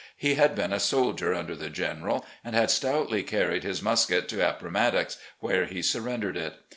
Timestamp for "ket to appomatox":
4.07-5.19